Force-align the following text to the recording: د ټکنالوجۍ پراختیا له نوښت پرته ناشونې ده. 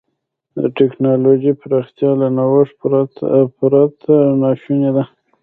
د 0.61 0.63
ټکنالوجۍ 0.77 1.53
پراختیا 1.61 2.11
له 2.21 2.27
نوښت 2.37 2.73
پرته 3.61 4.15
ناشونې 4.41 4.91
ده. 4.95 5.03